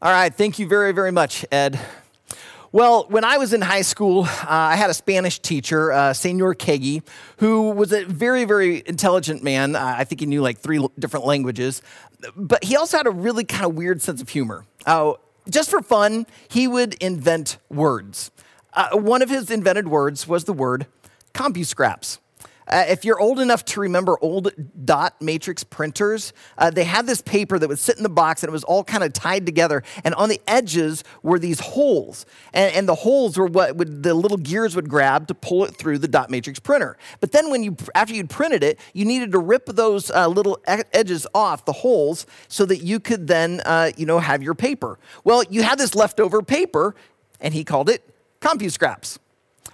[0.00, 1.76] All right, thank you very, very much, Ed.
[2.70, 6.54] Well, when I was in high school, uh, I had a Spanish teacher, uh, Senor
[6.54, 7.02] Kegi,
[7.38, 9.74] who was a very, very intelligent man.
[9.74, 11.82] Uh, I think he knew like three different languages,
[12.36, 14.66] but he also had a really kind of weird sense of humor.
[14.86, 15.14] Uh,
[15.50, 18.30] just for fun, he would invent words.
[18.74, 20.86] Uh, one of his invented words was the word
[21.34, 22.18] CompuScraps.
[22.68, 24.52] Uh, if you're old enough to remember old
[24.84, 28.48] dot matrix printers, uh, they had this paper that would sit in the box and
[28.48, 29.82] it was all kind of tied together.
[30.04, 32.26] And on the edges were these holes.
[32.52, 35.74] And, and the holes were what would, the little gears would grab to pull it
[35.74, 36.96] through the dot matrix printer.
[37.20, 40.60] But then when you, after you'd printed it, you needed to rip those uh, little
[40.66, 44.98] edges off, the holes, so that you could then, uh, you know, have your paper.
[45.24, 46.94] Well, you had this leftover paper
[47.40, 48.02] and he called it
[48.40, 49.18] CompuScraps.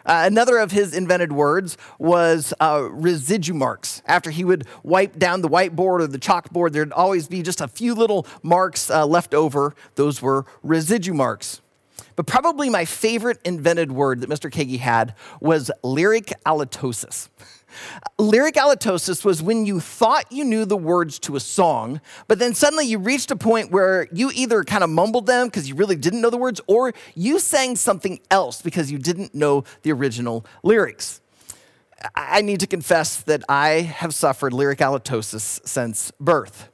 [0.06, 4.02] Uh, another of his invented words was uh, residue marks.
[4.06, 7.68] After he would wipe down the whiteboard or the chalkboard, there'd always be just a
[7.68, 9.74] few little marks uh, left over.
[9.95, 11.60] Those were residue marks.
[12.16, 14.51] But probably my favorite invented word that Mr.
[14.51, 17.29] Kagi had was lyric halitosis.
[18.18, 22.54] Lyric halitosis was when you thought you knew the words to a song, but then
[22.54, 25.96] suddenly you reached a point where you either kind of mumbled them because you really
[25.96, 30.45] didn't know the words, or you sang something else because you didn't know the original
[30.62, 31.20] lyrics.
[32.14, 36.68] I need to confess that I have suffered lyric halitosis since birth.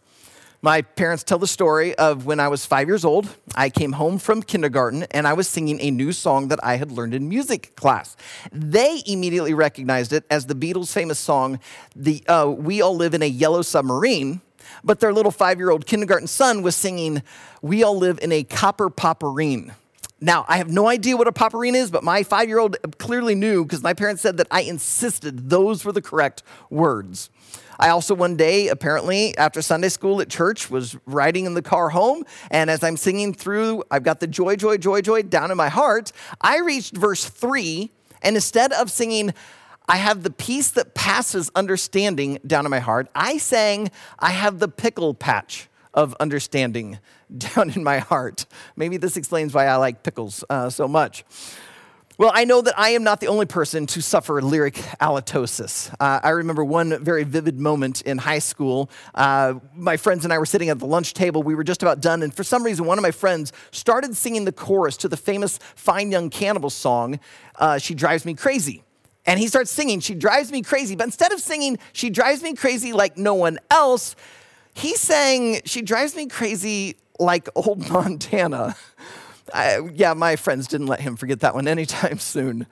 [0.62, 3.34] My parents tell the story of when I was five years old.
[3.55, 6.92] I came home from kindergarten and I was singing a new song that I had
[6.92, 8.14] learned in music class.
[8.52, 11.61] They immediately recognized it as the Beatles' famous song,
[11.97, 14.42] the, uh, We All Live in a Yellow Submarine.
[14.84, 17.22] But their little five year old kindergarten son was singing,
[17.62, 19.72] We All Live in a Copper Popperine.
[20.20, 23.34] Now, I have no idea what a popperine is, but my five year old clearly
[23.34, 27.30] knew because my parents said that I insisted those were the correct words.
[27.78, 31.88] I also one day, apparently, after Sunday school at church, was riding in the car
[31.88, 32.24] home.
[32.50, 35.70] And as I'm singing through, I've got the joy, joy, joy, joy down in my
[35.70, 36.12] heart.
[36.42, 37.90] I reached verse three.
[38.20, 39.32] And instead of singing,
[39.88, 44.58] I have the peace that passes understanding down in my heart, I sang, I have
[44.58, 46.98] the pickle patch of understanding
[47.36, 48.46] down in my heart.
[48.77, 51.24] Maybe this explains why I like pickles uh, so much.
[52.20, 55.90] Well, I know that I am not the only person to suffer lyric halitosis.
[55.98, 58.90] Uh, I remember one very vivid moment in high school.
[59.14, 61.42] Uh, my friends and I were sitting at the lunch table.
[61.42, 64.45] We were just about done, and for some reason, one of my friends started singing
[64.45, 67.20] the chorus to the famous Fine Young Cannibals song,
[67.57, 68.83] uh, She Drives Me Crazy.
[69.24, 70.96] And he starts singing, She Drives Me Crazy.
[70.96, 74.14] But instead of singing, She Drives Me Crazy like no one else,
[74.80, 78.74] he sang, She Drives Me Crazy like Old Montana.
[79.52, 82.67] I, yeah, my friends didn't let him forget that one anytime soon.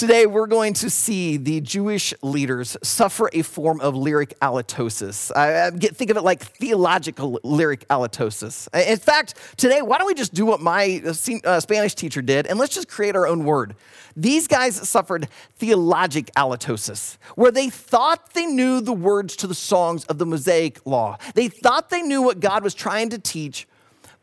[0.00, 5.30] Today, we're going to see the Jewish leaders suffer a form of lyric halitosis.
[5.36, 8.66] I, get, think of it like theological lyric halitosis.
[8.88, 11.12] In fact, today, why don't we just do what my uh,
[11.44, 13.76] uh, Spanish teacher did and let's just create our own word?
[14.16, 20.06] These guys suffered theologic halitosis, where they thought they knew the words to the songs
[20.06, 21.18] of the Mosaic law.
[21.34, 23.68] They thought they knew what God was trying to teach,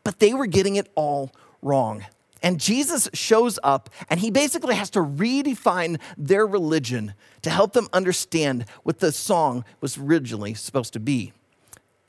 [0.02, 1.30] but they were getting it all
[1.62, 2.04] wrong.
[2.42, 7.88] And Jesus shows up and he basically has to redefine their religion to help them
[7.92, 11.32] understand what the song was originally supposed to be.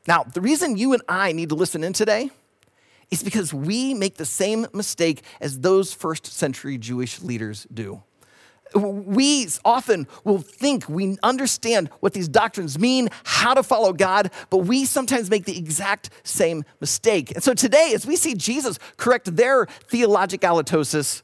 [0.08, 2.30] Now, the reason you and I need to listen in today
[3.12, 8.04] is because we make the same mistake as those first century Jewish leaders do.
[8.75, 14.59] We often will think we understand what these doctrines mean, how to follow God, but
[14.59, 17.31] we sometimes make the exact same mistake.
[17.34, 21.24] And so today, as we see Jesus correct their theologic halitosis,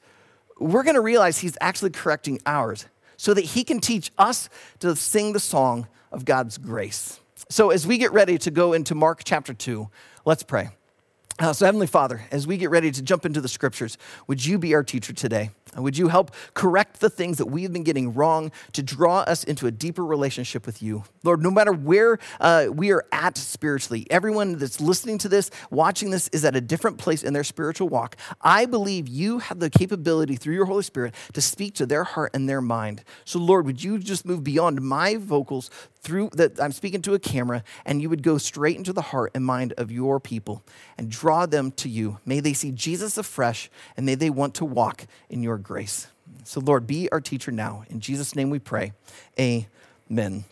[0.60, 4.96] we're going to realize he's actually correcting ours so that he can teach us to
[4.96, 7.20] sing the song of God's grace.
[7.50, 9.90] So as we get ready to go into Mark chapter 2,
[10.26, 10.70] let's pray.
[11.38, 14.58] Uh, so, Heavenly Father, as we get ready to jump into the scriptures, would you
[14.58, 15.50] be our teacher today?
[15.76, 19.68] Would you help correct the things that we've been getting wrong to draw us into
[19.68, 21.04] a deeper relationship with you?
[21.24, 26.12] Lord, no matter where uh, we are at spiritually, everyone that's listening to this, watching
[26.12, 28.16] this, is at a different place in their spiritual walk.
[28.42, 32.32] I believe you have the capability through your Holy Spirit to speak to their heart
[32.34, 33.04] and their mind.
[33.26, 35.70] So, Lord, would you just move beyond my vocals
[36.00, 39.32] through that I'm speaking to a camera, and you would go straight into the heart
[39.34, 40.64] and mind of your people
[40.98, 42.20] and draw them to you.
[42.24, 43.68] May they see Jesus afresh,
[43.98, 46.06] and may they want to walk in your grace.
[46.44, 47.84] So, Lord, be our teacher now.
[47.90, 48.94] In Jesus' name we pray.
[49.40, 50.46] Amen.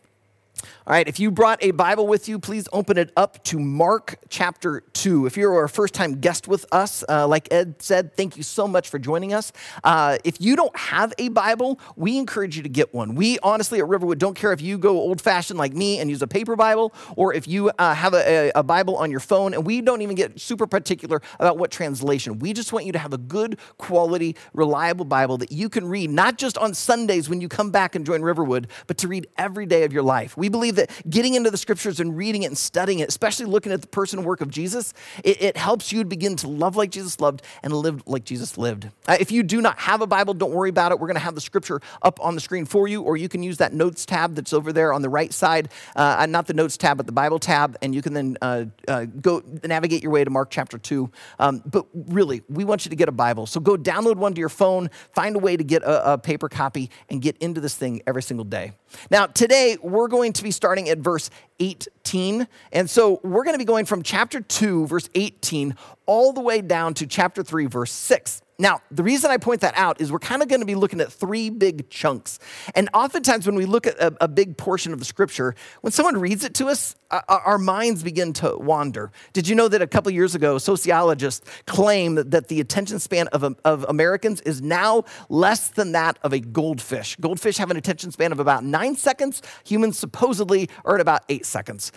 [0.86, 4.19] All right, if you brought a Bible with you, please open it up to Mark
[4.30, 5.25] chapter 2.
[5.25, 8.68] If you're a first time guest with us, uh, like Ed said, thank you so
[8.68, 9.51] much for joining us.
[9.83, 13.15] Uh, if you don't have a Bible, we encourage you to get one.
[13.15, 16.21] We honestly at Riverwood don't care if you go old fashioned like me and use
[16.21, 19.65] a paper Bible or if you uh, have a, a, Bible on your phone, and
[19.65, 22.39] we don't even get super particular about what translation.
[22.39, 26.10] We just want you to have a good quality, reliable Bible that you can read,
[26.10, 29.65] not just on Sundays when you come back and join Riverwood, but to read every
[29.65, 30.38] day of your life.
[30.38, 33.74] We believe that getting into the scriptures and reading it and studying it, especially looking
[33.74, 36.92] at the person and work of Jesus, it, it helps you begin to love like
[36.92, 38.88] Jesus loved and live like Jesus lived.
[39.08, 41.00] Uh, if you do not have a Bible, don't worry about it.
[41.00, 43.44] We're going to have the scripture up on the screen for you, or you can
[43.44, 46.78] use that notes tab that's over there on the right side, uh, not the notes
[46.78, 50.24] tab, but the Bible tab, and you can then uh, uh, go navigate your way
[50.24, 51.10] to Mark chapter 2.
[51.40, 53.48] Um, but really, we want you to get a Bible.
[53.48, 56.48] So go download one to your phone, find a way to get a, a paper
[56.48, 58.74] copy, and get into this thing every single day.
[59.10, 61.30] Now, today we're going to be starting at verse
[61.63, 62.48] 18.
[62.71, 65.75] And so we're going to be going from chapter 2, verse 18,
[66.06, 68.42] all the way down to chapter 3, verse 6.
[68.60, 71.01] Now, the reason I point that out is we're kind of going to be looking
[71.01, 72.38] at three big chunks.
[72.75, 76.18] And oftentimes, when we look at a, a, big portion of the scripture, when someone
[76.18, 79.12] reads it to us, uh, our minds begin to wander.
[79.33, 83.44] Did you know that a couple years ago, sociologists claim that the attention span of,
[83.65, 87.15] of Americans is now less than that of a goldfish?
[87.18, 91.45] Goldfish have an attention span of about nine seconds, humans supposedly are at about eight
[91.54, 91.92] seconds.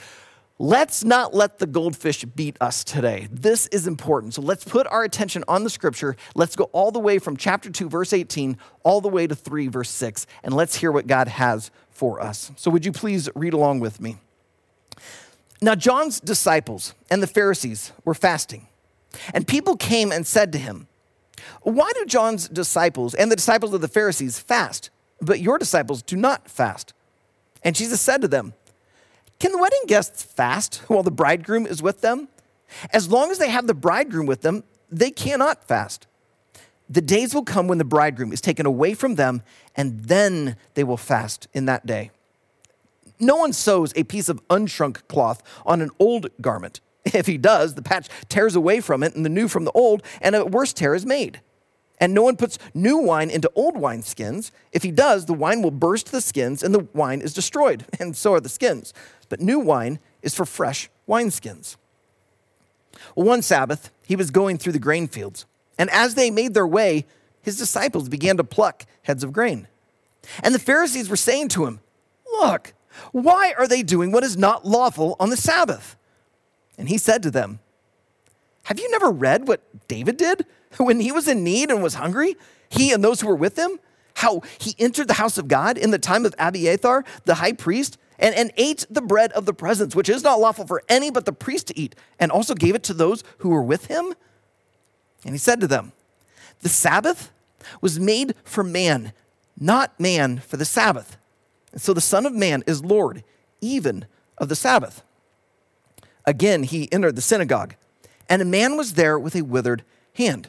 [0.58, 3.28] Let's not let the goldfish beat us today.
[3.30, 4.32] This is important.
[4.34, 6.16] So let's put our attention on the scripture.
[6.34, 9.68] Let's go all the way from chapter 2, verse 18, all the way to 3,
[9.68, 12.52] verse 6, and let's hear what God has for us.
[12.56, 14.16] So, would you please read along with me?
[15.60, 18.66] Now, John's disciples and the Pharisees were fasting,
[19.34, 20.88] and people came and said to him,
[21.62, 24.88] Why do John's disciples and the disciples of the Pharisees fast,
[25.20, 26.94] but your disciples do not fast?
[27.62, 28.54] And Jesus said to them,
[29.38, 32.28] can the wedding guests fast while the bridegroom is with them?
[32.90, 36.06] As long as they have the bridegroom with them, they cannot fast.
[36.88, 39.42] The days will come when the bridegroom is taken away from them,
[39.76, 42.10] and then they will fast in that day.
[43.18, 46.80] No one sews a piece of unshrunk cloth on an old garment.
[47.04, 50.02] If he does, the patch tears away from it, and the new from the old,
[50.20, 51.40] and a worse tear is made.
[51.98, 54.50] And no one puts new wine into old wineskins.
[54.70, 58.16] If he does, the wine will burst the skins, and the wine is destroyed, and
[58.16, 58.92] so are the skins
[59.28, 61.76] but new wine is for fresh wineskins.
[63.14, 65.46] Well, one Sabbath, he was going through the grain fields,
[65.78, 67.06] and as they made their way,
[67.42, 69.68] his disciples began to pluck heads of grain.
[70.42, 71.80] And the Pharisees were saying to him,
[72.40, 72.74] Look,
[73.12, 75.96] why are they doing what is not lawful on the Sabbath?
[76.78, 77.60] And he said to them,
[78.64, 80.46] Have you never read what David did
[80.84, 82.36] when he was in need and was hungry?
[82.68, 83.78] He and those who were with him?
[84.14, 87.98] How he entered the house of God in the time of Abiathar, the high priest,
[88.18, 91.26] and, and ate the bread of the presence, which is not lawful for any but
[91.26, 94.14] the priest to eat, and also gave it to those who were with him?
[95.24, 95.92] And he said to them,
[96.60, 97.30] The Sabbath
[97.80, 99.12] was made for man,
[99.58, 101.18] not man for the Sabbath.
[101.72, 103.22] And so the Son of Man is Lord,
[103.60, 104.06] even
[104.38, 105.02] of the Sabbath.
[106.24, 107.74] Again, he entered the synagogue,
[108.28, 109.84] and a man was there with a withered
[110.14, 110.48] hand.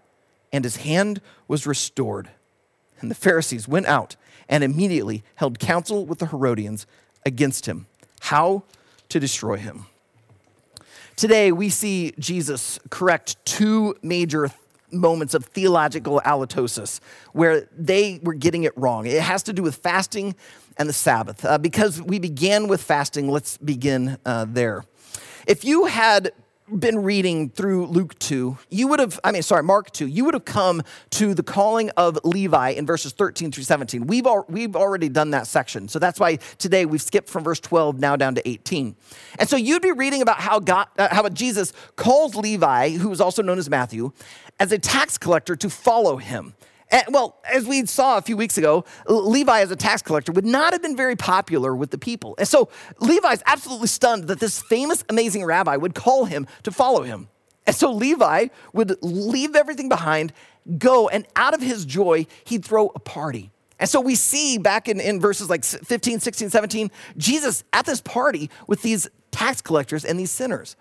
[0.51, 2.29] and his hand was restored.
[2.99, 4.15] And the Pharisees went out
[4.47, 6.85] and immediately held counsel with the Herodians
[7.25, 7.87] against him,
[8.21, 8.63] how
[9.09, 9.85] to destroy him.
[11.15, 14.49] Today, we see Jesus correct two major
[14.91, 16.99] moments of theological halitosis
[17.33, 19.05] where they were getting it wrong.
[19.05, 20.35] It has to do with fasting
[20.77, 21.45] and the Sabbath.
[21.45, 24.83] Uh, because we began with fasting, let's begin uh, there.
[25.47, 26.31] If you had
[26.79, 30.33] been reading through Luke 2, you would have, I mean, sorry, Mark 2, you would
[30.33, 34.07] have come to the calling of Levi in verses 13 through 17.
[34.07, 35.87] We've, al- we've already done that section.
[35.87, 38.95] So that's why today we've skipped from verse 12 now down to 18.
[39.39, 43.21] And so you'd be reading about how, God, uh, how Jesus calls Levi, who is
[43.21, 44.11] also known as Matthew,
[44.59, 46.53] as a tax collector to follow him.
[46.91, 50.45] And, well, as we saw a few weeks ago, Levi as a tax collector would
[50.45, 52.35] not have been very popular with the people.
[52.37, 52.69] And so
[52.99, 57.29] Levi's absolutely stunned that this famous, amazing rabbi would call him to follow him.
[57.65, 60.33] And so Levi would leave everything behind,
[60.77, 63.51] go, and out of his joy, he'd throw a party.
[63.79, 68.01] And so we see back in, in verses like 15, 16, 17, Jesus at this
[68.01, 70.75] party with these tax collectors and these sinners.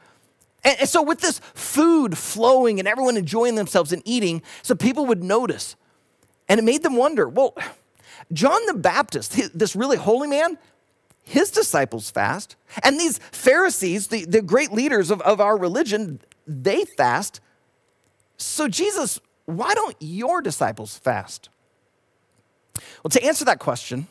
[0.63, 5.25] And so, with this food flowing and everyone enjoying themselves and eating, so people would
[5.25, 5.75] notice.
[6.51, 7.57] And it made them wonder well,
[8.33, 10.59] John the Baptist, this really holy man,
[11.23, 12.57] his disciples fast.
[12.83, 17.41] And these Pharisees, the, the great leaders of, of our religion, they fast.
[18.37, 21.51] So, Jesus, why don't your disciples fast?
[23.05, 24.09] Well, to answer that question,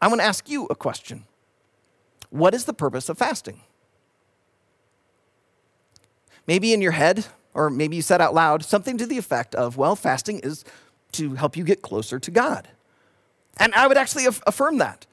[0.00, 1.24] I want to ask you a question
[2.30, 3.60] What is the purpose of fasting?
[6.46, 9.76] Maybe in your head, or maybe you said out loud something to the effect of,
[9.76, 10.64] well, fasting is
[11.12, 12.68] to help you get closer to God.
[13.58, 15.06] And I would actually affirm that.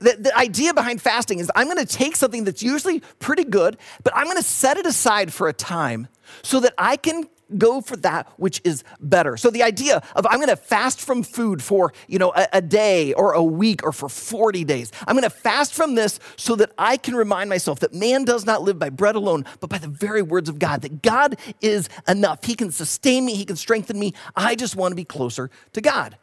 [0.00, 3.76] The, the idea behind fasting is I'm going to take something that's usually pretty good,
[4.04, 6.08] but I'm going to set it aside for a time
[6.42, 9.36] so that I can go for that which is better.
[9.36, 12.62] So the idea of I'm going to fast from food for, you know, a, a,
[12.62, 14.92] day or a week or for 40 days.
[15.06, 18.44] I'm going to fast from this so that I can remind myself that man does
[18.44, 20.82] not live by bread alone, but by the very words of God.
[20.82, 22.44] That God is enough.
[22.44, 24.12] He can sustain me, he can strengthen me.
[24.36, 26.18] I just want to be closer to God.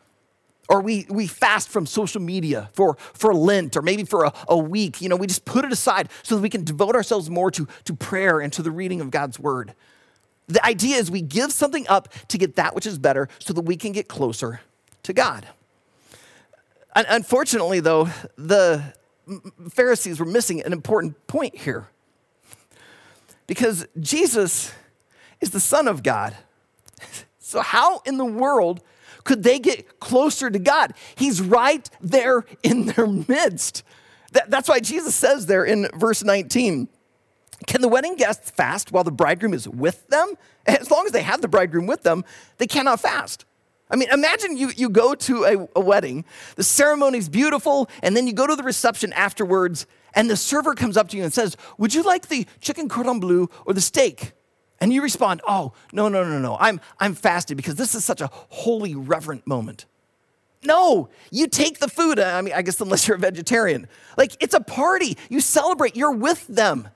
[0.68, 4.58] Or we, we fast from social media for, for Lent or maybe for a, a
[4.58, 5.00] week.
[5.00, 7.68] You know, we just put it aside so that we can devote ourselves more to,
[7.84, 9.76] to prayer and to the reading of God's word.
[10.48, 13.62] The idea is we give something up to get that which is better so that
[13.62, 14.62] we can get closer
[15.04, 15.48] to God.
[16.96, 18.94] Unfortunately, though, the
[19.70, 21.88] Pharisees were missing an important point here.
[23.48, 24.72] Because Jesus
[25.42, 26.36] is the Son of God.
[27.48, 28.82] So, how in the world
[29.24, 30.96] could they get closer to God?
[31.14, 33.84] He's right there in their midst.
[34.32, 36.90] That's why Jesus says there in verse 19,
[37.68, 40.34] can the wedding guests fast while the bridegroom is with them?
[40.66, 42.24] As long as they have the bridegroom with them,
[42.58, 43.46] they cannot fast.
[43.90, 48.26] I mean, imagine you, you go to a, a wedding, the ceremony's beautiful, and then
[48.26, 49.86] you go to the reception afterwards,
[50.16, 53.20] and the server comes up to you and says, Would you like the chicken cordon
[53.20, 54.32] bleu or the steak?
[54.82, 56.58] And you respond, Oh, no, no, no, no.
[56.60, 59.86] I'm, I'm fasted because this is such a holy, reverent moment.
[60.64, 62.20] No, you take the food.
[62.20, 63.88] I mean, I guess unless you're a vegetarian.
[64.18, 65.16] Like, it's a party.
[65.30, 66.90] You celebrate, you're with them.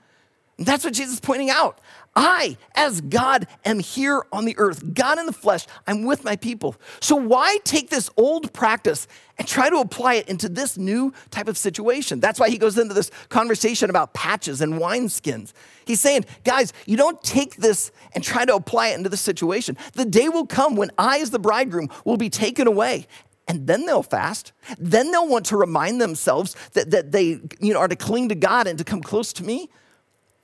[0.60, 1.80] And that's what Jesus is pointing out.
[2.18, 5.66] I, as God, am here on the earth, God in the flesh.
[5.88, 6.76] I'm with my people.
[7.00, 11.48] So, why take this old practice and try to apply it into this new type
[11.48, 12.20] of situation?
[12.20, 15.54] That's why he goes into this conversation about patches and wineskins.
[15.86, 19.78] He's saying, guys, you don't take this and try to apply it into the situation.
[19.94, 23.08] The day will come when I, as the bridegroom, will be taken away.
[23.48, 24.52] And then they'll fast.
[24.78, 28.36] Then they'll want to remind themselves that, that they you know, are to cling to
[28.36, 29.70] God and to come close to me.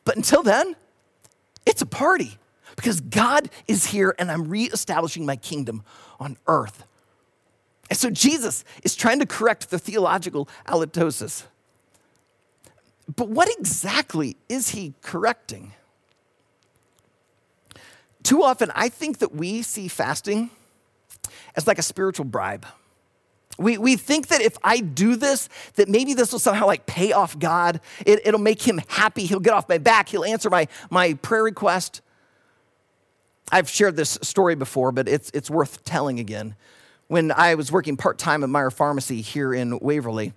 [0.05, 0.75] But until then,
[1.65, 2.37] it's a party
[2.75, 5.83] because God is here and I'm reestablishing my kingdom
[6.19, 6.85] on earth.
[7.89, 11.43] And so Jesus is trying to correct the theological halitosis.
[13.13, 15.73] But what exactly is he correcting?
[18.23, 20.49] Too often, I think that we see fasting
[21.55, 22.65] as like a spiritual bribe.
[23.57, 27.11] We, we think that if I do this, that maybe this will somehow like pay
[27.11, 27.79] off God.
[28.05, 29.25] It, it'll make him happy.
[29.25, 30.09] He'll get off my back.
[30.09, 32.01] He'll answer my, my prayer request.
[33.51, 36.55] I've shared this story before, but it's, it's worth telling again.
[37.07, 40.33] When I was working part time at Meyer Pharmacy here in Waverly,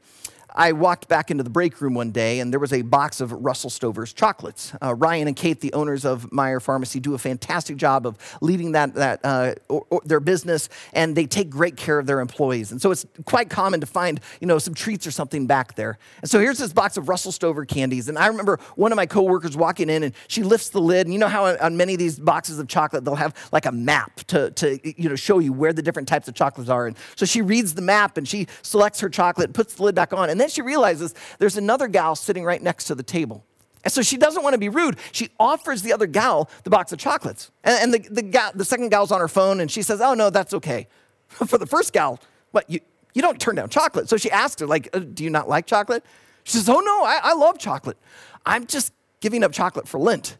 [0.58, 3.30] I walked back into the break room one day and there was a box of
[3.30, 4.72] Russell Stover's chocolates.
[4.82, 8.72] Uh, Ryan and Kate, the owners of Meyer Pharmacy, do a fantastic job of leading
[8.72, 12.72] that, that uh, or, or their business and they take great care of their employees.
[12.72, 15.96] And so it's quite common to find, you know, some treats or something back there.
[16.22, 18.08] And so here's this box of Russell Stover candies.
[18.08, 21.06] And I remember one of my coworkers walking in and she lifts the lid.
[21.06, 23.64] And you know how on, on many of these boxes of chocolate, they'll have like
[23.64, 26.88] a map to, to, you know, show you where the different types of chocolates are.
[26.88, 30.12] And so she reads the map and she selects her chocolate puts the lid back
[30.12, 30.30] on.
[30.30, 33.44] And then then she realizes there's another gal sitting right next to the table.
[33.84, 34.98] And so she doesn't want to be rude.
[35.12, 37.50] She offers the other gal the box of chocolates.
[37.64, 40.14] And, and the, the, gal, the second gal's on her phone and she says, Oh,
[40.14, 40.88] no, that's okay.
[41.28, 42.18] For the first gal,
[42.50, 42.80] what, you,
[43.14, 44.08] you don't turn down chocolate.
[44.08, 46.04] So she asks her, like, uh, do you not like chocolate?
[46.44, 47.98] She says, Oh, no, I, I love chocolate.
[48.44, 50.36] I'm just giving up chocolate for Lent.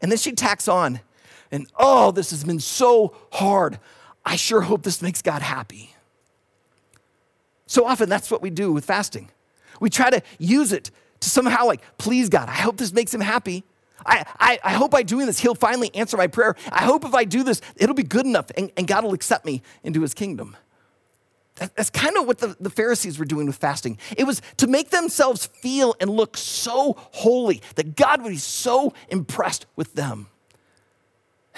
[0.00, 1.00] And then she tacks on,
[1.50, 3.78] and oh, this has been so hard.
[4.24, 5.95] I sure hope this makes God happy.
[7.66, 9.30] So often that's what we do with fasting.
[9.80, 12.48] We try to use it to somehow like please God.
[12.48, 13.64] I hope this makes him happy.
[14.04, 16.54] I, I, I, hope by doing this, he'll finally answer my prayer.
[16.70, 19.44] I hope if I do this, it'll be good enough and, and God will accept
[19.44, 20.56] me into his kingdom.
[21.56, 23.98] That, that's kind of what the, the Pharisees were doing with fasting.
[24.16, 28.92] It was to make themselves feel and look so holy that God would be so
[29.08, 30.28] impressed with them.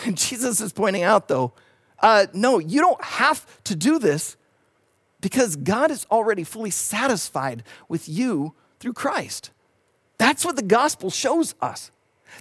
[0.04, 1.52] And Jesus is pointing out, though,
[2.00, 4.36] uh, no, you don't have to do this
[5.20, 9.50] Because God is already fully satisfied with you through Christ.
[10.18, 11.90] That's what the gospel shows us.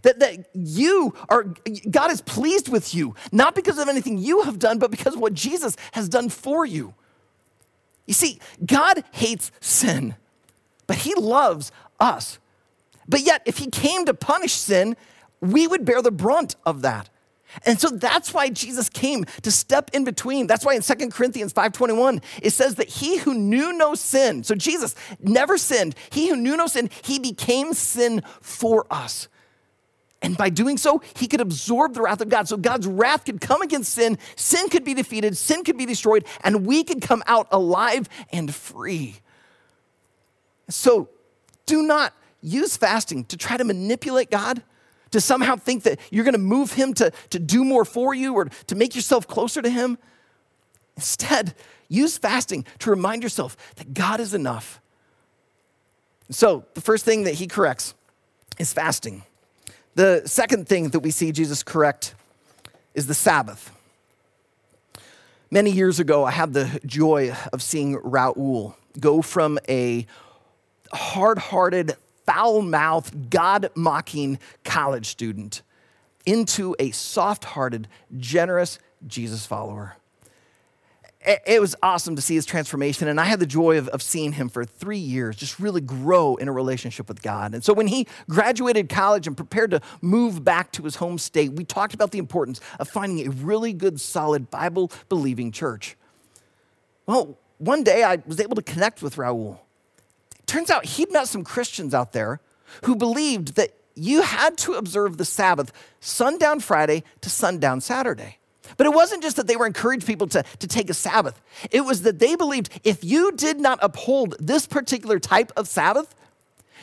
[0.03, 1.45] That, that you are,
[1.89, 5.21] God is pleased with you, not because of anything you have done, but because of
[5.21, 6.93] what Jesus has done for you.
[8.05, 10.15] You see, God hates sin,
[10.87, 12.39] but He loves us.
[13.07, 14.95] But yet, if He came to punish sin,
[15.41, 17.09] we would bear the brunt of that.
[17.65, 20.47] And so that's why Jesus came to step in between.
[20.47, 24.55] That's why in 2 Corinthians 5:21 it says that he who knew no sin, so
[24.55, 29.27] Jesus never sinned, he who knew no sin, he became sin for us.
[30.21, 32.47] And by doing so, he could absorb the wrath of God.
[32.47, 36.25] So God's wrath could come against sin, sin could be defeated, sin could be destroyed,
[36.43, 39.17] and we could come out alive and free.
[40.69, 41.09] So
[41.65, 44.63] do not use fasting to try to manipulate God,
[45.11, 48.33] to somehow think that you're going to move him to, to do more for you
[48.33, 49.97] or to make yourself closer to him.
[50.95, 51.53] Instead,
[51.87, 54.81] use fasting to remind yourself that God is enough.
[56.29, 57.93] So, the first thing that he corrects
[58.59, 59.23] is fasting.
[59.95, 62.15] The second thing that we see Jesus correct
[62.93, 63.71] is the Sabbath.
[65.49, 70.05] Many years ago, I had the joy of seeing Raoul go from a
[70.91, 71.95] hard hearted,
[72.27, 75.63] foul mouthed, God mocking college student
[76.27, 79.95] into a soft hearted, generous Jesus follower
[81.45, 83.07] it was awesome to see his transformation.
[83.07, 86.35] And I had the joy of, of seeing him for three years just really grow
[86.35, 87.53] in a relationship with God.
[87.53, 91.51] And so when he graduated college and prepared to move back to his home state,
[91.53, 95.97] we talked about the importance of finding a really good, solid, Bible believing church.
[97.07, 99.59] Well, one day I was able to connect with Raul.
[100.47, 102.39] Turns out he'd met some Christians out there
[102.83, 108.37] who believed that you had to observe the Sabbath sundown Friday to sundown Saturday.
[108.75, 111.81] But it wasn't just that they were encouraged people to, to take a Sabbath, it
[111.81, 116.13] was that they believed if you did not uphold this particular type of Sabbath,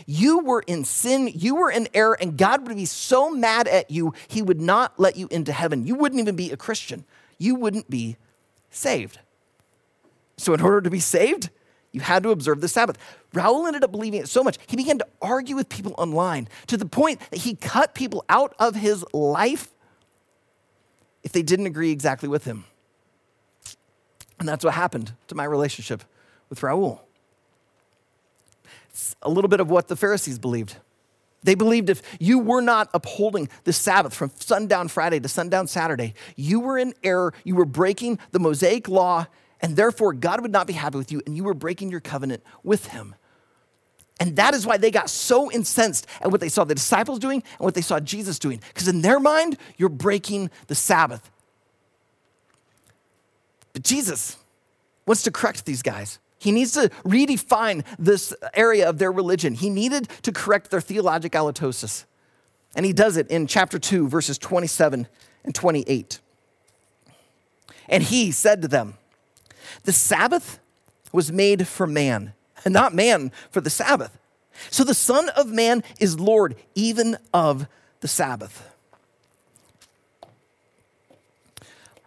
[0.06, 3.90] you were in sin, you were in error, and God would be so mad at
[3.90, 5.86] you, he would not let you into heaven.
[5.86, 7.04] You wouldn't even be a Christian,
[7.38, 8.16] you wouldn't be
[8.70, 9.18] saved.
[10.36, 11.50] So, in order to be saved,
[11.94, 12.98] you had to observe the Sabbath.
[13.32, 16.76] Raul ended up believing it so much, he began to argue with people online to
[16.76, 19.70] the point that he cut people out of his life
[21.22, 22.64] if they didn't agree exactly with him.
[24.38, 26.02] And that's what happened to my relationship
[26.50, 27.00] with Raul.
[28.90, 30.76] It's a little bit of what the Pharisees believed.
[31.44, 36.14] They believed if you were not upholding the Sabbath from sundown Friday to sundown Saturday,
[36.36, 39.26] you were in error, you were breaking the Mosaic law,
[39.64, 42.42] and therefore God would not be happy with you, and you were breaking your covenant
[42.62, 43.14] with Him.
[44.20, 47.42] And that is why they got so incensed at what they saw the disciples doing
[47.52, 48.60] and what they saw Jesus doing.
[48.68, 51.30] Because in their mind, you're breaking the Sabbath.
[53.72, 54.36] But Jesus
[55.06, 56.18] wants to correct these guys.
[56.38, 59.54] He needs to redefine this area of their religion.
[59.54, 62.04] He needed to correct their theologic halitosis.
[62.76, 65.08] And he does it in chapter 2, verses 27
[65.42, 66.20] and 28.
[67.88, 68.98] And he said to them,
[69.82, 70.60] The Sabbath
[71.12, 72.34] was made for man
[72.64, 74.18] and not man for the Sabbath.
[74.70, 77.66] So the Son of Man is Lord even of
[78.00, 78.70] the Sabbath.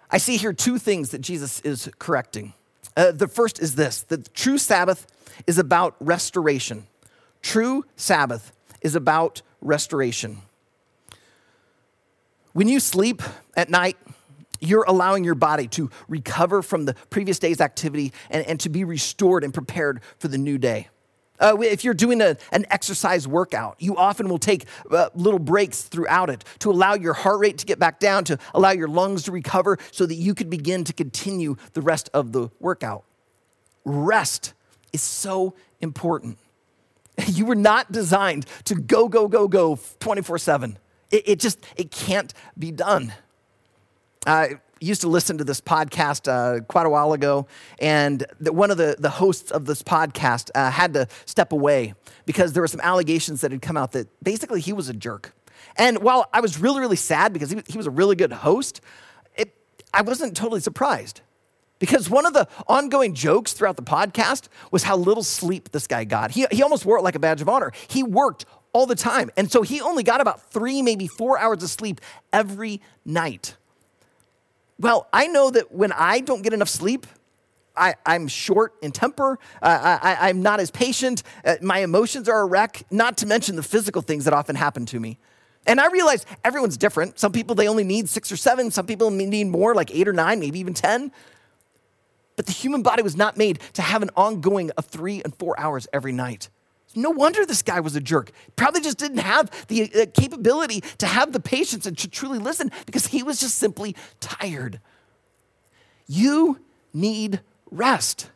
[0.10, 2.54] I see here two things that Jesus is correcting.
[2.96, 5.06] Uh, the first is this the true Sabbath
[5.46, 6.88] is about restoration.
[7.42, 10.38] True Sabbath is about restoration.
[12.54, 13.22] When you sleep
[13.56, 13.98] at night,
[14.60, 18.84] you're allowing your body to recover from the previous day's activity and, and to be
[18.84, 20.90] restored and prepared for the new day.
[21.40, 25.84] Uh, if you're doing a, an exercise workout, you often will take uh, little breaks
[25.84, 29.24] throughout it to allow your heart rate to get back down, to allow your lungs
[29.24, 33.04] to recover so that you could begin to continue the rest of the workout.
[33.86, 34.54] Rest
[34.94, 36.38] is so important.
[37.26, 40.78] You were not designed to go, go, go, go 24 7.
[41.10, 43.12] It just, it can't be done.
[44.28, 47.48] I used to listen to this podcast uh, quite a while ago,
[47.80, 51.94] and the, one of the, the hosts of this podcast uh, had to step away
[52.26, 55.34] because there were some allegations that had come out that basically he was a jerk.
[55.78, 58.82] And while I was really, really sad because he, he was a really good host,
[59.36, 59.54] it,
[59.94, 61.22] I wasn't totally surprised.
[61.80, 66.06] Because one of the ongoing jokes throughout the podcast was how little sleep this guy
[66.06, 66.32] got.
[66.32, 67.72] He, he almost wore it like a badge of honor.
[67.88, 69.30] He worked all the time.
[69.38, 72.02] And so he only got about three, maybe four hours of sleep
[72.34, 73.56] every night.
[74.80, 77.08] Well, I know that when I don't get enough sleep,
[77.76, 79.40] I, am short in temper.
[79.62, 81.24] I, am not as patient.
[81.46, 84.86] Uh, my emotions are a wreck, not to mention the physical things that often happen
[84.88, 85.20] to me.
[85.66, 87.20] And I realize everyone's different.
[87.20, 88.72] Some people, they only need six or seven.
[88.72, 91.12] Some people need more, like eight or nine, maybe even 10.
[92.36, 95.60] But the human body was not made to have an ongoing of three and four
[95.60, 96.50] hours every night.
[96.98, 98.32] No wonder this guy was a jerk.
[98.56, 102.72] Probably just didn't have the uh, capability to have the patience and to truly listen
[102.88, 104.80] because he was just simply tired.
[106.08, 106.60] You
[106.94, 108.32] need rest.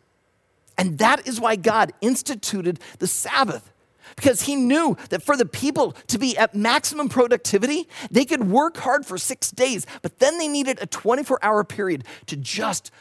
[0.77, 3.71] And that is why God instituted the Sabbath.
[4.15, 8.77] Because he knew that for the people to be at maximum productivity, they could work
[8.77, 12.91] hard for six days, but then they needed a 24 hour period to just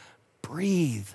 [0.41, 1.09] breathe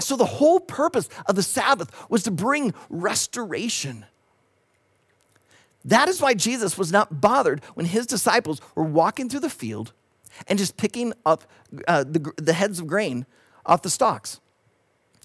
[0.00, 4.06] so, the whole purpose of the Sabbath was to bring restoration.
[5.84, 9.92] That is why Jesus was not bothered when his disciples were walking through the field
[10.46, 11.44] and just picking up
[11.86, 13.26] uh, the, the heads of grain
[13.64, 14.40] off the stalks.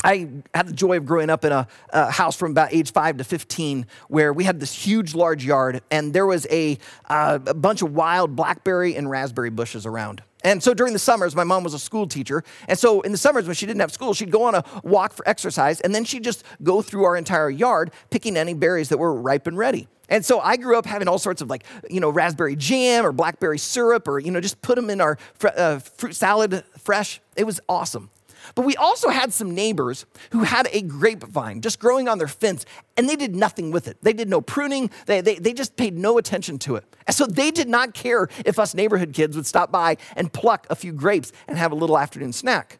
[0.03, 3.17] I had the joy of growing up in a, a, house from about age five
[3.17, 6.77] to 15 where we had this huge, large yard, and there was a,
[7.09, 10.21] uh, a bunch of wild blackberry and raspberry bushes around.
[10.43, 12.43] And so during the summers, my mom was a school teacher.
[12.67, 15.13] And so in the summers, when she didn't have school, she'd go on a walk
[15.13, 18.97] for exercise, and then she'd just go through our entire yard picking any berries that
[18.97, 19.87] were ripe and ready.
[20.09, 23.11] And so I grew up having all sorts of like, you know, raspberry jam or
[23.11, 27.21] blackberry syrup or, you know, just put them in our fr- uh, fruit salad fresh.
[27.35, 28.09] It was awesome.
[28.55, 32.65] But we also had some neighbors who had a grapevine just growing on their fence,
[32.97, 33.97] and they did nothing with it.
[34.01, 36.85] They did no pruning, they, they, they just paid no attention to it.
[37.07, 40.67] And so they did not care if us neighborhood kids would stop by and pluck
[40.69, 42.79] a few grapes and have a little afternoon snack.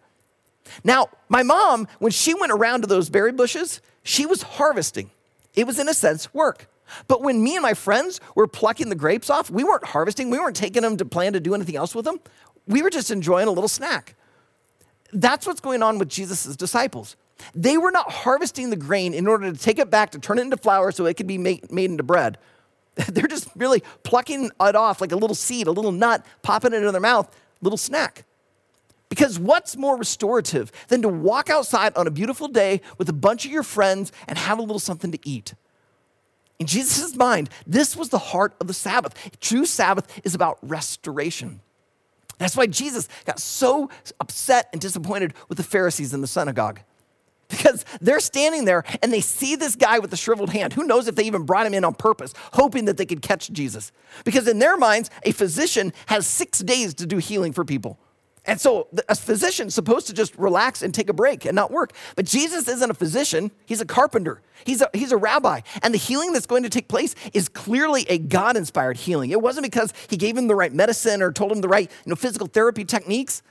[0.83, 5.11] Now, my mom, when she went around to those berry bushes, she was harvesting.
[5.55, 6.67] It was, in a sense, work.
[7.07, 10.39] But when me and my friends were plucking the grapes off, we weren't harvesting, we
[10.39, 12.19] weren't taking them to plan to do anything else with them.
[12.67, 14.15] We were just enjoying a little snack.
[15.13, 17.15] That's what's going on with Jesus' disciples.
[17.53, 20.43] They were not harvesting the grain in order to take it back to turn it
[20.43, 22.37] into flour so it could be made, made into bread.
[23.07, 26.77] They're just really plucking it off like a little seed, a little nut, popping it
[26.77, 28.25] into their mouth, little snack.
[29.09, 33.45] Because what's more restorative than to walk outside on a beautiful day with a bunch
[33.45, 35.53] of your friends and have a little something to eat?
[36.59, 39.39] In Jesus' mind, this was the heart of the Sabbath.
[39.39, 41.61] True Sabbath is about restoration.
[42.37, 46.79] That's why Jesus got so upset and disappointed with the Pharisees in the synagogue.
[47.49, 50.73] Because they're standing there and they see this guy with the shriveled hand.
[50.73, 53.51] Who knows if they even brought him in on purpose, hoping that they could catch
[53.51, 53.91] Jesus?
[54.25, 57.99] Because in their minds, a physician has six days to do healing for people.
[58.45, 61.93] And so a physician's supposed to just relax and take a break and not work.
[62.15, 64.41] But Jesus isn't a physician, he's a carpenter.
[64.65, 65.61] He's a, he's a rabbi.
[65.81, 69.31] And the healing that's going to take place is clearly a God inspired healing.
[69.31, 72.09] It wasn't because he gave him the right medicine or told him the right you
[72.09, 73.41] know, physical therapy techniques.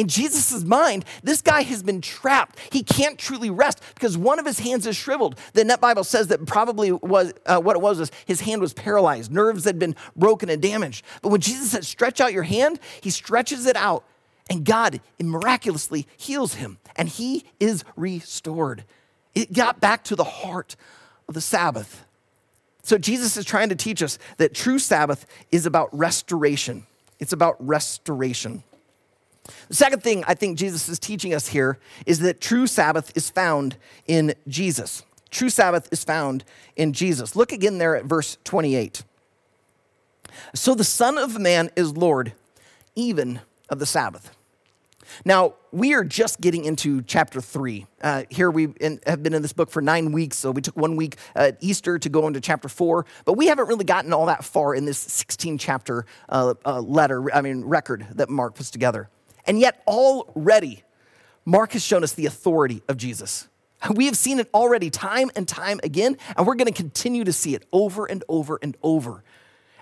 [0.00, 2.58] In Jesus' mind, this guy has been trapped.
[2.72, 5.38] He can't truly rest because one of his hands is shriveled.
[5.52, 8.72] The Net Bible says that probably was uh, what it was was his hand was
[8.72, 11.04] paralyzed, nerves had been broken and damaged.
[11.20, 14.04] But when Jesus said, "Stretch out your hand," he stretches it out,
[14.48, 18.84] and God miraculously heals him, and he is restored.
[19.34, 20.76] It got back to the heart
[21.28, 22.06] of the Sabbath.
[22.84, 26.86] So Jesus is trying to teach us that true Sabbath is about restoration.
[27.18, 28.62] It's about restoration.
[29.68, 33.30] The second thing I think Jesus is teaching us here is that true Sabbath is
[33.30, 35.04] found in Jesus.
[35.30, 36.44] True Sabbath is found
[36.76, 37.36] in Jesus.
[37.36, 39.04] Look again there at verse 28.
[40.54, 42.32] So the Son of Man is Lord,
[42.94, 44.36] even of the Sabbath.
[45.24, 47.86] Now, we are just getting into chapter three.
[48.02, 48.68] Uh, here we
[49.06, 51.98] have been in this book for nine weeks, so we took one week at Easter
[51.98, 54.98] to go into chapter four, but we haven't really gotten all that far in this
[54.98, 59.08] 16 chapter uh, uh, letter, I mean, record that Mark puts together.
[59.50, 60.84] And yet, already,
[61.44, 63.48] Mark has shown us the authority of Jesus.
[63.92, 67.32] We have seen it already time and time again, and we're going to continue to
[67.32, 69.24] see it over and over and over.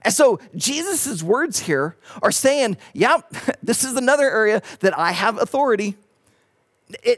[0.01, 3.19] And so, Jesus' words here are saying, yeah,
[3.63, 5.99] this is another area that I have authority.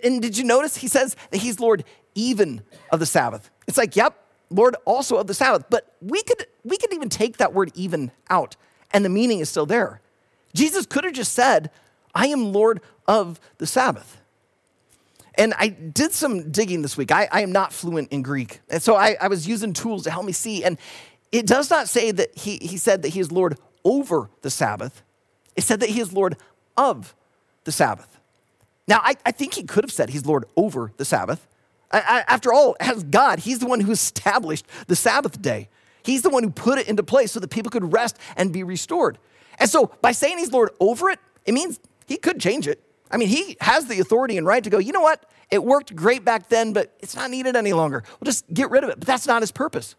[0.03, 1.85] And did you notice he says that he's Lord
[2.17, 3.49] even of the Sabbath?
[3.69, 4.19] It's like, yep,
[4.51, 5.67] Lord also of the Sabbath.
[5.71, 8.57] But we could, we could even take that word even out,
[8.91, 10.01] and the meaning is still there.
[10.53, 11.71] Jesus could have just said,
[12.15, 14.17] I am Lord of the Sabbath.
[15.37, 17.13] And I did some digging this week.
[17.13, 18.61] I, I am not fluent in Greek.
[18.69, 20.65] And so I, I, was using tools to help me see.
[20.65, 20.77] And
[21.33, 25.03] it does not say that he, he said that he is Lord over the Sabbath,
[25.57, 26.37] it said that he is Lord
[26.77, 27.15] of
[27.65, 28.19] the Sabbath.
[28.87, 31.47] Now, I, I think he could have said he's Lord over the Sabbath.
[31.93, 35.69] After all, as God, he's the one who established the Sabbath day.
[36.03, 38.63] He's the one who put it into place so that people could rest and be
[38.63, 39.19] restored.
[39.59, 42.83] And so by saying he's Lord over it, it means he could change it.
[43.09, 45.25] I mean, he has the authority and right to go, you know what?
[45.49, 48.03] It worked great back then, but it's not needed any longer.
[48.19, 48.99] We'll just get rid of it.
[48.99, 49.95] But that's not his purpose.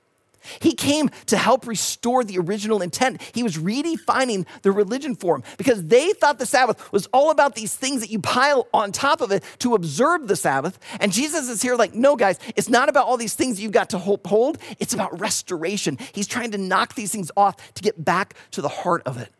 [0.60, 3.22] He came to help restore the original intent.
[3.32, 7.76] He was redefining the religion form because they thought the Sabbath was all about these
[7.76, 10.80] things that you pile on top of it to observe the Sabbath.
[11.00, 13.92] And Jesus is here like, no, guys, it's not about all these things you've got
[13.92, 15.98] to hold, it's about restoration.
[16.12, 19.32] He's trying to knock these things off to get back to the heart of it.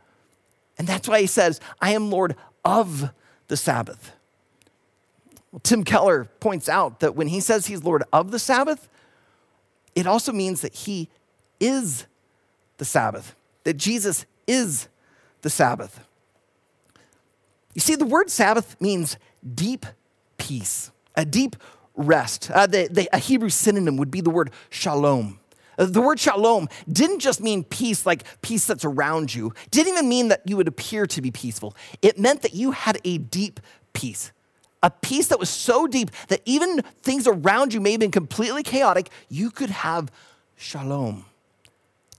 [0.78, 3.12] And that's why he says, I am Lord of
[3.48, 4.14] the Sabbath.
[5.52, 8.88] Well, Tim Keller points out that when he says he's Lord of the Sabbath,
[9.96, 11.10] it also means that he
[11.60, 12.06] is
[12.78, 14.88] the Sabbath, that Jesus is
[15.42, 16.06] the Sabbath.
[17.74, 19.18] You see, the word Sabbath means
[19.54, 19.86] deep
[20.38, 21.56] peace, a deep
[21.96, 22.50] rest.
[22.52, 25.40] Uh, the, the, a Hebrew synonym would be the word shalom.
[25.90, 30.28] The word shalom didn't just mean peace, like peace that's around you, didn't even mean
[30.28, 31.76] that you would appear to be peaceful.
[32.04, 33.60] It meant that you had a deep
[33.94, 34.32] peace,
[34.84, 38.62] a peace that was so deep that even things around you may have been completely
[38.62, 40.12] chaotic, you could have
[40.56, 41.26] shalom.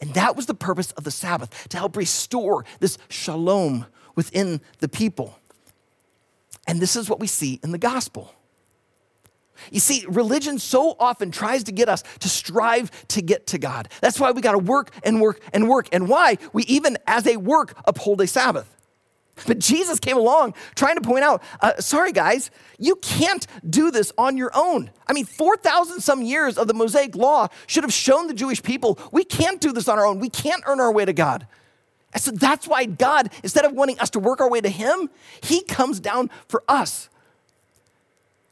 [0.00, 4.88] And that was the purpose of the Sabbath, to help restore this shalom within the
[4.88, 5.38] people.
[6.66, 8.34] And this is what we see in the gospel.
[9.70, 13.88] You see, religion so often tries to get us to strive to get to God.
[14.00, 17.26] That's why we got to work and work and work, and why we even, as
[17.26, 18.76] a work, uphold a Sabbath.
[19.46, 24.12] But Jesus came along trying to point out uh, sorry, guys, you can't do this
[24.18, 24.90] on your own.
[25.06, 28.98] I mean, 4,000 some years of the Mosaic law should have shown the Jewish people
[29.10, 30.18] we can't do this on our own.
[30.18, 31.46] We can't earn our way to God.
[32.12, 35.08] And so that's why God, instead of wanting us to work our way to Him,
[35.42, 37.08] He comes down for us.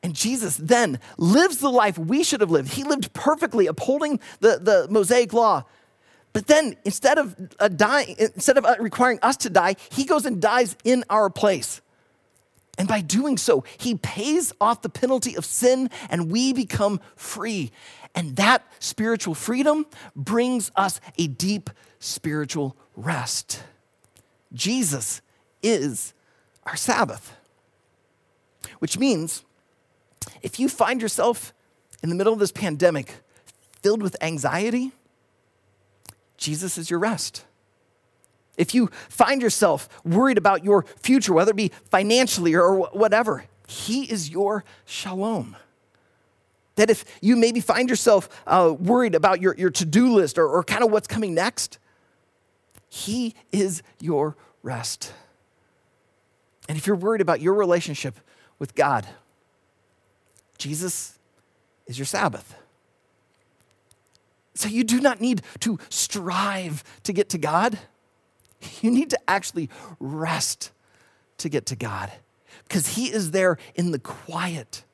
[0.02, 2.72] And Jesus then lives the life we should have lived.
[2.72, 5.64] He lived perfectly, upholding the, the Mosaic law.
[6.32, 7.36] But then instead of
[7.76, 11.80] dying, instead of uh, requiring us to die, he goes and dies in our place.
[12.78, 17.72] And by doing so, he pays off the penalty of sin and we become free.
[18.14, 19.86] And that spiritual freedom
[20.16, 23.62] brings us a deep spiritual rest.
[24.52, 25.20] Jesus
[25.62, 26.14] is
[26.64, 27.36] our Sabbath,
[28.78, 29.44] which means
[30.42, 31.52] if you find yourself
[32.02, 33.14] in the middle of this pandemic
[33.82, 34.92] filled with anxiety,
[36.36, 37.44] Jesus is your rest.
[38.56, 44.10] If you find yourself worried about your future, whether it be financially or whatever, He
[44.10, 45.56] is your shalom.
[46.76, 50.46] That if you maybe find yourself uh, worried about your, your to do list or,
[50.46, 51.78] or kind of what's coming next,
[52.88, 55.12] He is your rest.
[56.68, 58.18] And if you're worried about your relationship
[58.58, 59.06] with God,
[60.60, 61.18] Jesus
[61.86, 62.54] is your Sabbath.
[64.54, 67.78] So you do not need to strive to get to God.
[68.82, 70.70] You need to actually rest
[71.38, 72.12] to get to God
[72.64, 74.84] because He is there in the quiet.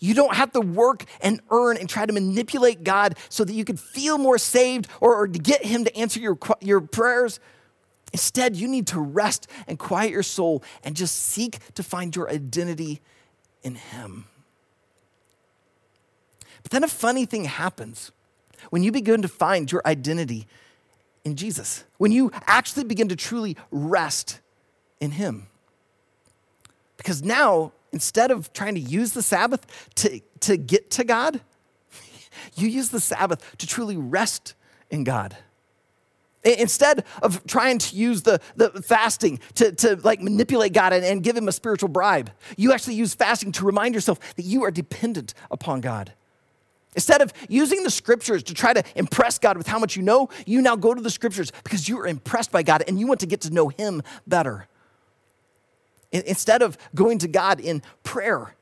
[0.00, 3.64] You don't have to work and earn and try to manipulate God so that you
[3.64, 7.38] could feel more saved or, or to get Him to answer your, your prayers.
[8.12, 12.28] Instead, you need to rest and quiet your soul and just seek to find your
[12.28, 13.00] identity
[13.62, 14.24] in Him.
[16.62, 18.12] But then a funny thing happens
[18.70, 20.46] when you begin to find your identity
[21.24, 24.40] in Jesus, when you actually begin to truly rest
[25.00, 25.46] in Him.
[26.96, 31.40] Because now, instead of trying to use the Sabbath to, to get to God,
[32.56, 34.54] you use the Sabbath to truly rest
[34.90, 35.36] in God.
[36.44, 41.22] Instead of trying to use the, the fasting to, to like manipulate God and, and
[41.22, 44.72] give him a spiritual bribe, you actually use fasting to remind yourself that you are
[44.72, 46.12] dependent upon God.
[46.94, 50.28] Instead of using the scriptures to try to impress God with how much you know,
[50.44, 53.20] you now go to the scriptures because you are impressed by God and you want
[53.20, 54.66] to get to know Him better.
[56.12, 58.54] Instead of going to God in prayer,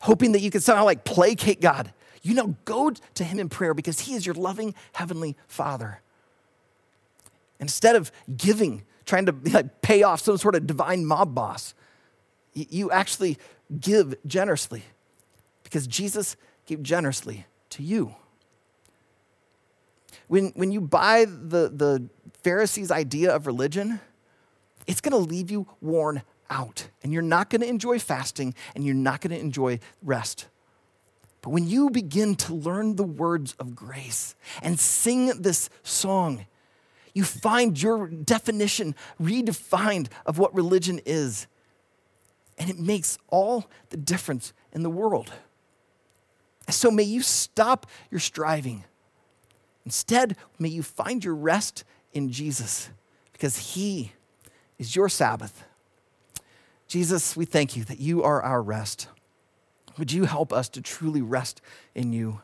[0.00, 3.74] hoping that you can somehow like placate God, you now go to Him in prayer
[3.74, 6.00] because He is your loving Heavenly Father.
[7.60, 11.74] Instead of giving, trying to like, pay off some sort of divine mob boss,
[12.54, 13.36] you actually
[13.78, 14.82] give generously
[15.64, 18.14] because Jesus gave generously to you.
[20.26, 22.08] When, when you buy the, the
[22.42, 24.00] Pharisees' idea of religion,
[24.86, 26.88] it's going to leave you worn out.
[27.02, 30.46] And you're not going to enjoy fasting and you're not going to enjoy rest.
[31.40, 36.46] But when you begin to learn the words of grace and sing this song,
[37.14, 41.46] you find your definition redefined of what religion is.
[42.58, 45.32] And it makes all the difference in the world.
[46.70, 48.84] So may you stop your striving.
[49.84, 52.90] Instead, may you find your rest in Jesus
[53.32, 54.12] because He
[54.78, 55.64] is your Sabbath.
[56.86, 59.08] Jesus, we thank you that you are our rest.
[59.98, 61.60] Would you help us to truly rest
[61.94, 62.40] in you,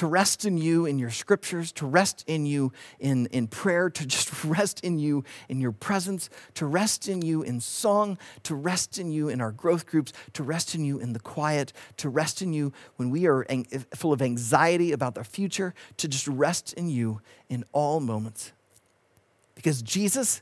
[0.00, 4.06] to rest in you in your scriptures, to rest in you in, in prayer, to
[4.06, 8.98] just rest in you in your presence, to rest in you in song, to rest
[8.98, 12.40] in you in our growth groups, to rest in you in the quiet, to rest
[12.40, 16.72] in you when we are ang- full of anxiety about the future, to just rest
[16.72, 18.52] in you in all moments.
[19.54, 20.40] Because Jesus,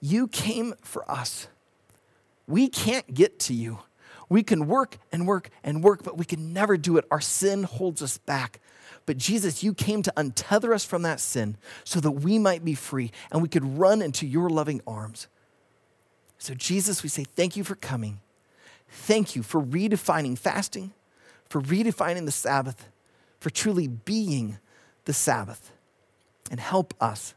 [0.00, 1.46] you came for us.
[2.48, 3.78] We can't get to you.
[4.28, 7.04] We can work and work and work, but we can never do it.
[7.08, 8.60] Our sin holds us back.
[9.10, 12.76] But Jesus, you came to untether us from that sin so that we might be
[12.76, 15.26] free and we could run into your loving arms.
[16.38, 18.20] So, Jesus, we say thank you for coming.
[18.88, 20.92] Thank you for redefining fasting,
[21.48, 22.86] for redefining the Sabbath,
[23.40, 24.60] for truly being
[25.06, 25.72] the Sabbath.
[26.48, 27.34] And help us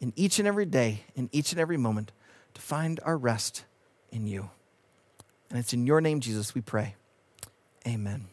[0.00, 2.10] in each and every day, in each and every moment,
[2.54, 3.66] to find our rest
[4.10, 4.48] in you.
[5.50, 6.94] And it's in your name, Jesus, we pray.
[7.86, 8.28] Amen.